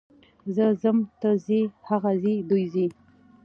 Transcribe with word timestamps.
زه 0.55 0.65
ځم، 0.81 0.97
ته 1.21 1.29
ځې، 1.45 1.61
هغه 1.87 2.11
ځي، 2.21 2.35
دوی 2.49 2.63
ځي. 2.73 2.87